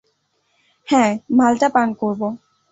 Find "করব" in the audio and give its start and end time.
1.93-2.21